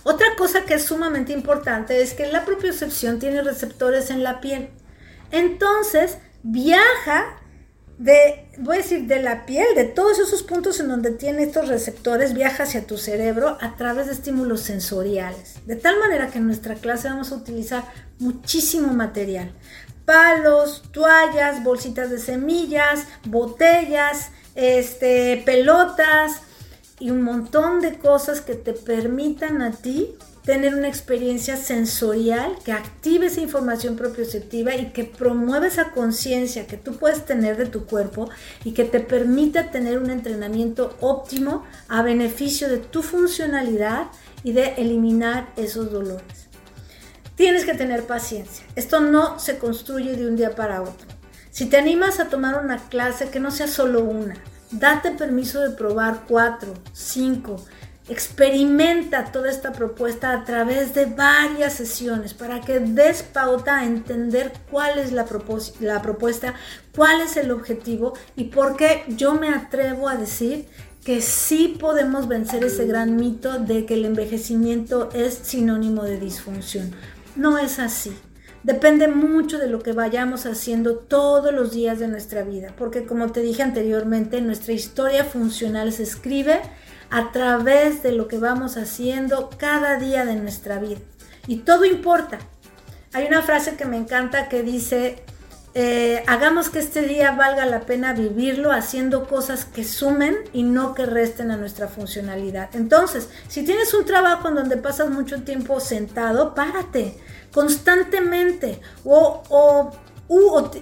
Otra 0.04 0.36
cosa 0.38 0.66
que 0.66 0.76
es 0.76 0.84
sumamente 0.84 1.32
importante 1.32 2.02
es 2.02 2.14
que 2.14 2.28
la 2.28 2.46
propiocepción 2.46 3.20
tiene 3.20 3.42
receptores 3.42 4.10
en 4.10 4.24
la 4.24 4.42
piel. 4.42 4.70
Entonces, 5.32 6.18
viaja 6.44 7.40
de, 7.98 8.50
voy 8.58 8.76
a 8.76 8.82
decir, 8.82 9.08
de 9.08 9.22
la 9.22 9.46
piel, 9.46 9.66
de 9.76 9.86
todos 9.86 10.20
esos 10.20 10.44
puntos 10.44 10.80
en 10.80 10.90
donde 10.90 11.12
tiene 11.12 11.44
estos 11.44 11.70
receptores, 11.70 12.34
viaja 12.34 12.64
hacia 12.64 12.86
tu 12.86 12.98
cerebro 12.98 13.58
a 13.62 13.76
través 13.78 14.08
de 14.08 14.14
estímulos 14.14 14.62
sensoriales. 14.62 15.66
De 15.66 15.76
tal 15.76 15.98
manera 16.00 16.28
que 16.28 16.40
en 16.40 16.48
nuestra 16.48 16.76
clase 16.76 17.08
vamos 17.08 17.32
a 17.32 17.36
utilizar 17.36 17.84
muchísimo 18.20 18.94
material. 18.94 19.54
Palos, 20.06 20.84
toallas, 20.92 21.64
bolsitas 21.64 22.10
de 22.10 22.20
semillas, 22.20 23.06
botellas, 23.26 24.32
este, 24.56 25.42
pelotas 25.46 26.42
y 27.00 27.12
un 27.12 27.22
montón 27.22 27.82
de 27.82 27.98
cosas 27.98 28.42
que 28.42 28.56
te 28.56 28.74
permitan 28.74 29.62
a 29.62 29.72
ti 29.72 30.16
tener 30.44 30.76
una 30.76 30.90
experiencia 30.90 31.56
sensorial 31.56 32.56
que 32.66 32.74
active 32.74 33.28
esa 33.28 33.42
información 33.42 33.96
propioceptiva 33.96 34.76
y 34.76 34.92
que 34.92 35.06
promueva 35.06 35.68
esa 35.68 35.92
conciencia 35.92 36.68
que 36.68 36.78
tú 36.78 36.98
puedes 36.98 37.26
tener 37.26 37.56
de 37.56 37.66
tu 37.66 37.86
cuerpo 37.86 38.30
y 38.66 38.74
que 38.74 38.84
te 38.84 39.00
permita 39.00 39.72
tener 39.72 39.98
un 40.00 40.10
entrenamiento 40.10 40.96
óptimo 41.00 41.64
a 41.88 42.02
beneficio 42.02 42.68
de 42.68 42.78
tu 42.78 43.02
funcionalidad 43.02 44.08
y 44.44 44.52
de 44.52 44.74
eliminar 44.78 45.48
esos 45.56 45.92
dolores. 45.92 46.50
Tienes 47.36 47.66
que 47.66 47.74
tener 47.74 48.04
paciencia. 48.04 48.66
Esto 48.76 49.00
no 49.00 49.40
se 49.40 49.58
construye 49.58 50.16
de 50.16 50.28
un 50.28 50.36
día 50.36 50.56
para 50.56 50.82
otro. 50.82 51.08
Si 51.50 51.66
te 51.66 51.78
animas 51.78 52.20
a 52.20 52.30
tomar 52.30 52.64
una 52.64 52.78
clase, 52.90 53.30
que 53.30 53.40
no 53.40 53.50
sea 53.50 53.68
solo 53.68 54.04
una, 54.04 54.36
date 54.74 55.12
permiso 55.12 55.62
de 55.62 55.72
probar 55.72 56.24
cuatro, 56.28 56.74
cinco, 56.94 57.58
Experimenta 58.10 59.32
toda 59.32 59.50
esta 59.50 59.72
propuesta 59.72 60.34
a 60.34 60.44
través 60.44 60.94
de 60.94 61.06
varias 61.06 61.72
sesiones 61.72 62.34
para 62.34 62.60
que 62.60 62.80
des 62.80 63.24
pauta 63.24 63.80
a 63.80 63.86
entender 63.86 64.52
cuál 64.70 65.00
es 65.00 65.14
la, 65.14 65.26
la 65.80 66.02
propuesta, 66.02 66.54
cuál 66.94 67.22
es 67.22 67.38
el 67.38 67.50
objetivo 67.52 68.14
y 68.36 68.46
por 68.46 68.76
qué 68.76 69.06
yo 69.08 69.36
me 69.36 69.48
atrevo 69.48 70.10
a 70.10 70.18
decir 70.18 70.68
que 71.06 71.22
sí 71.22 71.78
podemos 71.80 72.28
vencer 72.28 72.66
ese 72.66 72.86
gran 72.86 73.16
mito 73.16 73.60
de 73.60 73.86
que 73.86 73.94
el 73.94 74.04
envejecimiento 74.04 75.10
es 75.14 75.36
sinónimo 75.36 76.04
de 76.04 76.20
disfunción. 76.20 76.92
No 77.38 77.58
es 77.58 77.80
así. 77.80 78.14
Depende 78.64 79.10
mucho 79.10 79.58
de 79.58 79.68
lo 79.68 79.84
que 79.84 79.92
vayamos 79.92 80.46
haciendo 80.46 80.96
todos 80.96 81.54
los 81.54 81.74
días 81.74 82.00
de 82.00 82.08
nuestra 82.08 82.44
vida, 82.44 82.74
porque 82.78 83.06
como 83.06 83.30
te 83.32 83.42
dije 83.42 83.62
anteriormente, 83.62 84.40
nuestra 84.40 84.72
historia 84.72 85.26
funcional 85.26 85.92
se 85.92 86.04
escribe 86.04 86.62
a 87.10 87.34
través 87.34 88.04
de 88.04 88.14
lo 88.14 88.30
que 88.30 88.38
vamos 88.38 88.78
haciendo 88.78 89.50
cada 89.58 90.00
día 90.00 90.24
de 90.24 90.36
nuestra 90.36 90.80
vida. 90.80 91.00
Y 91.46 91.58
todo 91.58 91.84
importa. 91.84 92.40
Hay 93.12 93.28
una 93.28 93.42
frase 93.42 93.76
que 93.76 93.86
me 93.86 93.98
encanta 93.98 94.48
que 94.48 94.64
dice, 94.64 95.24
eh, 95.76 96.24
hagamos 96.28 96.70
que 96.70 96.80
este 96.80 97.02
día 97.02 97.32
valga 97.32 97.66
la 97.66 97.82
pena 97.82 98.14
vivirlo 98.14 98.72
haciendo 98.72 99.28
cosas 99.28 99.66
que 99.66 99.84
sumen 99.84 100.36
y 100.54 100.64
no 100.64 100.94
que 100.94 101.06
resten 101.06 101.50
a 101.52 101.58
nuestra 101.58 101.88
funcionalidad. 101.88 102.76
Entonces, 102.76 103.30
si 103.48 103.64
tienes 103.64 103.94
un 103.94 104.06
trabajo 104.06 104.50
en 104.50 104.56
donde 104.56 104.78
pasas 104.78 105.10
mucho 105.10 105.42
tiempo 105.44 105.80
sentado, 105.80 106.54
párate 106.54 107.18
constantemente 107.52 108.82
o, 109.04 109.44
o 109.50 109.92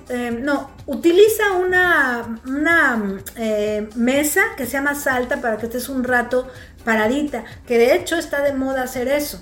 eh, 0.10 0.32
no, 0.32 0.71
utiliza 0.86 1.54
una, 1.54 2.39
una 2.45 3.19
eh, 3.36 3.89
mesa 3.95 4.41
que 4.56 4.65
sea 4.65 4.82
más 4.82 5.08
alta 5.08 5.41
para 5.41 5.58
que 5.58 5.65
estés 5.65 5.89
un 5.89 6.04
rato 6.04 6.47
paradita, 6.86 7.43
que 7.65 7.77
de 7.77 7.95
hecho 7.95 8.15
está 8.15 8.41
de 8.41 8.54
moda 8.54 8.84
hacer 8.84 9.08
eso. 9.08 9.41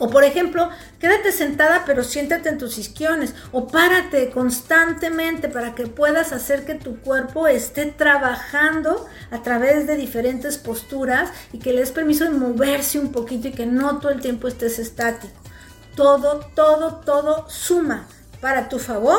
O 0.00 0.08
por 0.08 0.24
ejemplo, 0.24 0.70
quédate 0.98 1.30
sentada 1.30 1.84
pero 1.84 2.02
siéntate 2.02 2.48
en 2.48 2.56
tus 2.56 2.78
isquiones 2.78 3.34
o 3.52 3.66
párate 3.66 4.30
constantemente 4.30 5.50
para 5.50 5.74
que 5.74 5.86
puedas 5.86 6.32
hacer 6.32 6.64
que 6.64 6.74
tu 6.74 7.00
cuerpo 7.00 7.46
esté 7.46 7.84
trabajando 7.84 9.06
a 9.30 9.42
través 9.42 9.86
de 9.86 9.96
diferentes 9.96 10.56
posturas 10.56 11.30
y 11.52 11.58
que 11.58 11.74
le 11.74 11.80
des 11.80 11.92
permiso 11.92 12.24
de 12.24 12.30
moverse 12.30 12.98
un 12.98 13.12
poquito 13.12 13.48
y 13.48 13.52
que 13.52 13.66
no 13.66 13.98
todo 13.98 14.10
el 14.10 14.22
tiempo 14.22 14.48
estés 14.48 14.78
estático. 14.78 15.34
Todo, 15.94 16.46
todo, 16.54 17.02
todo 17.04 17.44
suma 17.50 18.08
para 18.40 18.70
tu 18.70 18.78
favor 18.78 19.18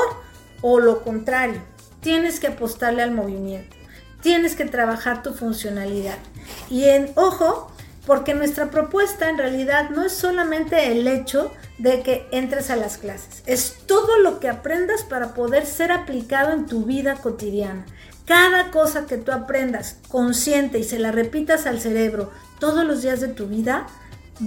o 0.62 0.80
lo 0.80 1.04
contrario. 1.04 1.62
Tienes 2.00 2.40
que 2.40 2.48
apostarle 2.48 3.04
al 3.04 3.12
movimiento. 3.12 3.76
Tienes 4.22 4.56
que 4.56 4.66
trabajar 4.66 5.22
tu 5.22 5.36
funcionalidad. 5.36 6.18
Y 6.72 6.86
en 6.86 7.12
ojo, 7.16 7.72
porque 8.06 8.34
nuestra 8.34 8.72
propuesta 8.72 9.30
en 9.30 9.38
realidad 9.38 9.90
no 9.92 10.04
es 10.04 10.14
solamente 10.14 10.92
el 10.92 11.08
hecho 11.08 11.52
de 11.78 12.02
que 12.02 12.28
entres 12.32 12.70
a 12.70 12.76
las 12.76 12.98
clases, 12.98 13.44
es 13.46 13.78
todo 13.86 14.20
lo 14.20 14.40
que 14.40 14.50
aprendas 14.50 15.04
para 15.04 15.34
poder 15.34 15.66
ser 15.66 15.92
aplicado 15.92 16.52
en 16.52 16.66
tu 16.66 16.86
vida 16.86 17.16
cotidiana. 17.16 17.86
Cada 18.26 18.72
cosa 18.72 19.06
que 19.08 19.18
tú 19.18 19.32
aprendas 19.32 19.98
consciente 20.08 20.80
y 20.80 20.84
se 20.84 21.00
la 21.00 21.12
repitas 21.12 21.66
al 21.66 21.80
cerebro 21.80 22.32
todos 22.60 22.86
los 22.86 23.02
días 23.02 23.20
de 23.20 23.28
tu 23.28 23.48
vida 23.48 23.88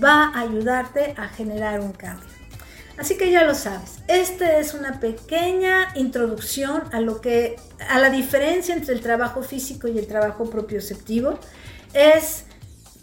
va 0.02 0.28
a 0.28 0.40
ayudarte 0.40 1.14
a 1.16 1.28
generar 1.28 1.80
un 1.80 1.92
cambio. 1.92 2.28
Así 2.96 3.16
que 3.16 3.30
ya 3.32 3.42
lo 3.42 3.56
sabes, 3.56 3.98
esta 4.06 4.58
es 4.58 4.72
una 4.72 5.00
pequeña 5.00 5.88
introducción 5.96 6.84
a 6.92 7.00
lo 7.00 7.20
que 7.20 7.56
a 7.88 7.98
la 7.98 8.08
diferencia 8.08 8.74
entre 8.74 8.94
el 8.94 9.00
trabajo 9.00 9.42
físico 9.42 9.88
y 9.88 9.98
el 9.98 10.06
trabajo 10.06 10.48
propioceptivo 10.48 11.40
es 11.92 12.44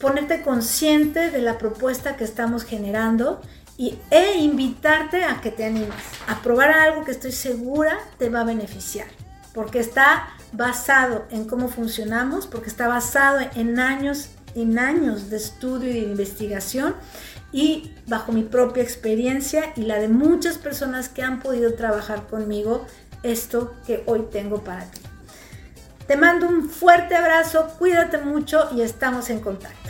ponerte 0.01 0.41
consciente 0.41 1.29
de 1.29 1.41
la 1.41 1.57
propuesta 1.57 2.17
que 2.17 2.23
estamos 2.23 2.63
generando 2.63 3.41
y, 3.77 3.97
e 4.09 4.37
invitarte 4.39 5.23
a 5.23 5.41
que 5.41 5.51
te 5.51 5.65
animes 5.65 5.95
a 6.27 6.41
probar 6.41 6.71
algo 6.71 7.05
que 7.05 7.11
estoy 7.11 7.31
segura 7.31 7.97
te 8.17 8.29
va 8.29 8.41
a 8.41 8.45
beneficiar, 8.45 9.07
porque 9.53 9.79
está 9.79 10.29
basado 10.51 11.25
en 11.29 11.45
cómo 11.45 11.69
funcionamos, 11.69 12.47
porque 12.47 12.69
está 12.69 12.87
basado 12.87 13.39
en 13.55 13.79
años 13.79 14.29
en 14.55 14.79
años 14.79 15.29
de 15.29 15.37
estudio 15.37 15.89
y 15.89 15.93
de 15.93 15.99
investigación 15.99 16.95
y 17.51 17.93
bajo 18.07 18.31
mi 18.31 18.43
propia 18.43 18.83
experiencia 18.83 19.73
y 19.75 19.83
la 19.83 19.99
de 19.99 20.07
muchas 20.07 20.57
personas 20.57 21.09
que 21.09 21.23
han 21.23 21.39
podido 21.39 21.73
trabajar 21.73 22.27
conmigo 22.27 22.85
esto 23.23 23.75
que 23.85 24.03
hoy 24.07 24.27
tengo 24.31 24.63
para 24.63 24.85
ti. 24.85 24.99
Te 26.07 26.17
mando 26.17 26.47
un 26.47 26.69
fuerte 26.69 27.15
abrazo, 27.15 27.75
cuídate 27.77 28.17
mucho 28.17 28.69
y 28.75 28.81
estamos 28.81 29.29
en 29.29 29.39
contacto. 29.39 29.80